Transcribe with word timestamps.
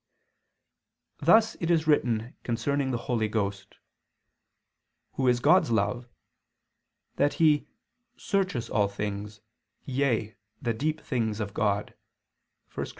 Thus 1.19 1.53
it 1.59 1.69
is 1.69 1.85
written 1.85 2.35
concerning 2.41 2.89
the 2.89 2.97
Holy 3.05 3.27
Ghost, 3.27 3.75
Who 5.13 5.27
is 5.27 5.39
God's 5.39 5.69
Love, 5.69 6.07
that 7.17 7.33
He 7.33 7.67
"searcheth 8.17 8.71
all 8.71 8.87
things, 8.87 9.41
yea 9.85 10.37
the 10.59 10.73
deep 10.73 11.01
things 11.01 11.39
of 11.39 11.53
God" 11.53 11.93
(1 12.73 12.73
Cor. 12.73 12.85